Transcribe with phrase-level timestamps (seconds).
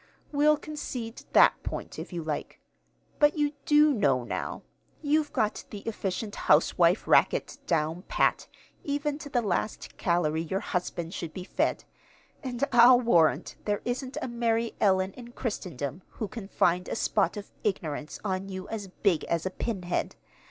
[0.31, 2.59] "We'll concede that point, if you like.
[3.19, 4.63] But you do know now.
[5.03, 8.47] You've got the efficient housewife racket down pat
[8.83, 11.83] even to the last calory your husband should be fed;
[12.41, 17.37] and I'll warrant there isn't a Mary Ellen in Christendom who can find a spot
[17.37, 20.15] of ignorance on you as big as a pinhead!